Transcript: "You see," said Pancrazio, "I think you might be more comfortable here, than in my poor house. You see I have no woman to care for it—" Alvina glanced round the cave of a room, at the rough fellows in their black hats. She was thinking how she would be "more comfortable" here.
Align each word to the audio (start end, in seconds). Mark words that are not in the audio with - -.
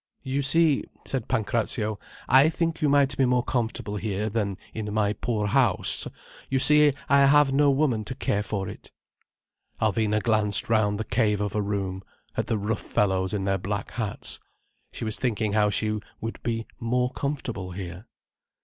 "You 0.23 0.41
see," 0.41 0.83
said 1.05 1.27
Pancrazio, 1.27 1.99
"I 2.27 2.49
think 2.49 2.81
you 2.81 2.89
might 2.89 3.15
be 3.15 3.25
more 3.25 3.43
comfortable 3.43 3.97
here, 3.97 4.31
than 4.31 4.57
in 4.73 4.91
my 4.91 5.13
poor 5.13 5.45
house. 5.45 6.07
You 6.49 6.57
see 6.57 6.93
I 7.07 7.27
have 7.27 7.53
no 7.53 7.69
woman 7.69 8.03
to 8.05 8.15
care 8.15 8.41
for 8.41 8.67
it—" 8.67 8.89
Alvina 9.79 10.19
glanced 10.19 10.69
round 10.69 10.99
the 10.99 11.03
cave 11.05 11.39
of 11.39 11.53
a 11.53 11.61
room, 11.61 12.01
at 12.35 12.47
the 12.47 12.57
rough 12.57 12.81
fellows 12.81 13.31
in 13.31 13.43
their 13.43 13.59
black 13.59 13.91
hats. 13.91 14.39
She 14.91 15.05
was 15.05 15.17
thinking 15.19 15.53
how 15.53 15.69
she 15.69 15.99
would 16.19 16.41
be 16.41 16.65
"more 16.79 17.11
comfortable" 17.11 17.73
here. 17.73 18.07